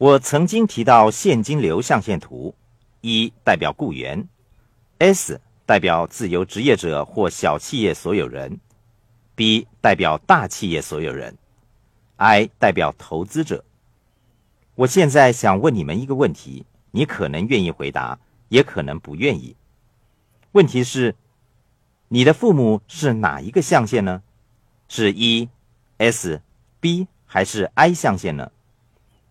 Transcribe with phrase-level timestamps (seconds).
[0.00, 2.54] 我曾经提到现金流象限图，
[3.02, 4.26] 一代表雇员
[4.96, 8.58] ，S 代表自由职业者或小企业所有人
[9.34, 11.36] ，B 代表大企业所有人
[12.16, 13.62] ，I 代表投资者。
[14.74, 19.54] 我现在想问你们一个问题，你可能愿意回答，也可能不愿意。
[20.52, 21.14] 问题是，
[22.08, 24.22] 你的父母是哪一个象限呢？
[24.88, 25.50] 是一
[25.98, 26.40] S、
[26.80, 28.50] B 还是 I 象限呢？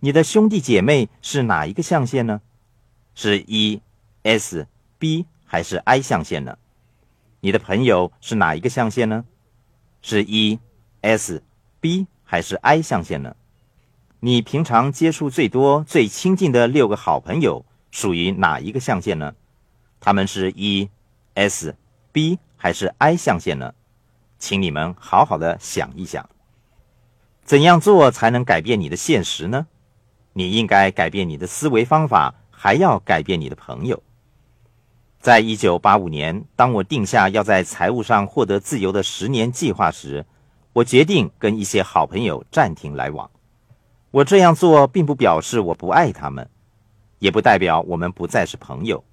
[0.02, 2.40] 你的兄弟姐妹是哪一个象限呢？
[3.16, 3.82] 是 E、
[4.24, 4.66] S、
[4.98, 6.58] B 还是 I 象限呢？
[7.42, 9.26] 你的朋友是哪一个象限呢？
[10.02, 10.58] 是 E、
[11.02, 11.44] S、
[11.82, 13.36] B 还是 I 象限呢？
[14.22, 19.36] 你平常接触最多、最亲近的六个好朋友属于哪一个象限呢？
[20.00, 20.90] 他们是 E、
[21.34, 21.76] S、
[22.14, 23.74] B 还是 I 象限呢？
[24.38, 26.30] 请你们好好的想一想，
[27.44, 29.68] 怎样做才能改变你的现实呢？
[30.40, 34.02] 你应该改变你的思维方法，还要改变你的朋友。
[35.20, 40.26] 在一九八五年，当我定下要在财务上获得自由的十年计划时，
[40.72, 43.30] 我决定跟一些好朋友暂停来往。
[44.12, 46.50] 我这样做并不表示我不爱他们，
[47.20, 49.04] 也不代表我们不再是朋友。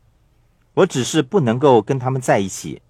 [0.75, 2.81] 我只是不能够跟他们在一起。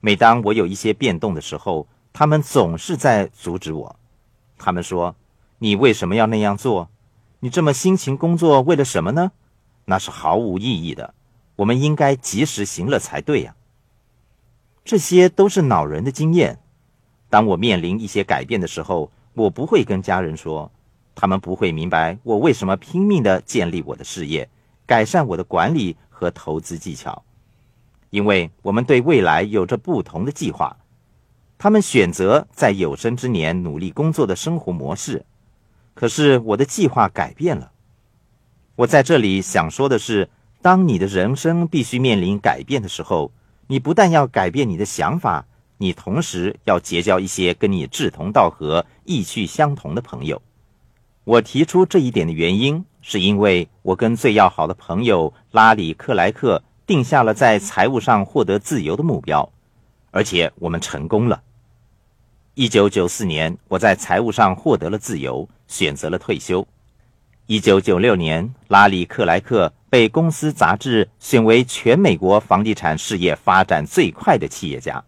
[0.00, 3.94] 每当我有一些变动的时候，他们总是在阻止我。
[4.58, 5.14] 他们说
[5.58, 6.90] ：“你为什么要那样做？
[7.40, 9.32] 你这么辛勤工作为了什么呢？
[9.86, 11.14] 那是毫无意义的。
[11.56, 13.54] 我们应该及时行乐才对呀。”
[14.84, 16.58] 这些都是恼人的经验。
[17.28, 20.70] 当我面临一些改变的时候，我不会跟家人说，
[21.14, 24.48] 他们不会明白我为什么拼命的建立我的事业，
[24.86, 27.22] 改善我的管理和投资技巧。
[28.10, 30.76] 因为我们对未来有着不同的计划，
[31.56, 35.24] 他们选择在有生之年努力工作的生活模式，
[36.00, 37.72] 可是我的计划改变了。
[38.74, 40.30] 我在这里想说的是，
[40.62, 43.30] 当你的人生必须面临改变的时候，
[43.66, 45.44] 你不但要改变你的想法，
[45.76, 50.40] 你同时要结交一些跟你志同道合、意趣相同的朋友。
[51.24, 56.62] 我提出这一点的原因，是因为我跟最要好的朋友拉里·克莱克。
[56.86, 59.52] 定下了在财务上获得自由的目标，
[60.12, 61.42] 而且我们成功了。
[62.54, 66.66] 一九九四年，我在财务上获得了自由，选择了退休。
[67.46, 75.02] 一九九六年，拉里·克莱克被公司杂志选为全美国房地产事业发展最快的企业家。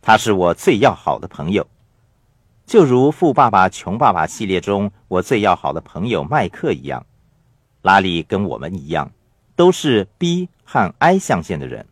[0.00, 1.66] 他是我最要好的朋友，
[2.64, 7.04] 就如《富爸爸穷爸爸》系列中我最要好的朋友麦克一样。
[7.82, 9.10] 拉里跟我们一样，
[9.56, 10.48] 都是 B。
[10.72, 11.84] 和 I 象限的人，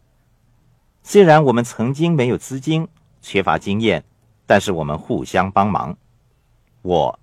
[1.03, 2.87] 虽然我们曾经没有资金、
[3.21, 4.05] 缺乏经验，
[4.47, 5.97] 但是我们互相帮忙。
[6.83, 7.19] 我、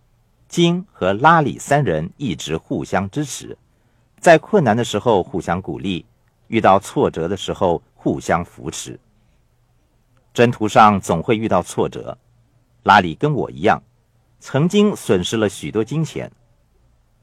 [0.48, 3.58] 金和拉里三人一直互相支持，
[4.20, 6.06] 在困难的时候互相鼓励，
[6.48, 9.00] 遇到挫折的时候互相扶持。
[10.34, 12.18] 征途上总会遇到挫折，
[12.84, 13.82] 拉里跟我一样，
[14.40, 16.32] 曾经损失了许多金钱。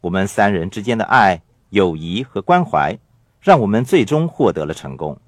[0.01, 2.99] 我们三人之间的爱、友谊和关怀。
[3.45, 5.19] 让我们最终获得了成功。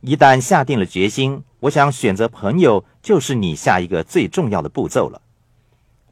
[0.00, 5.22] 一旦下定了决心，我想选择朋友就是你下一个最重要的步骤了。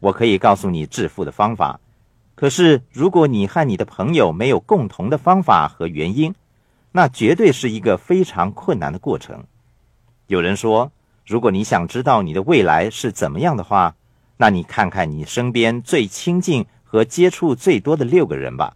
[0.01, 1.79] 我可以告诉你致富的方法，
[2.35, 6.35] 可是如果你和你的朋友没有共同的方法和原因，
[6.93, 9.45] 那绝对是一个非常困难的过程。
[10.27, 10.91] 有人说，
[11.27, 13.95] 如果你想知道你的未来是怎么样的话，
[14.39, 18.75] 那你看看你身边最亲近和接触最多的六个人吧。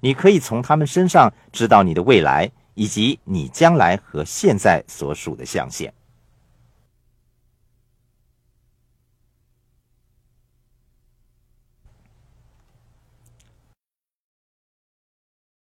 [0.00, 5.94] 你可以从他们身上知道你的未来，以及你将来和现在所属的象限。